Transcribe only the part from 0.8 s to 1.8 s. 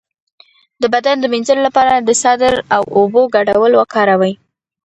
د بدن د مینځلو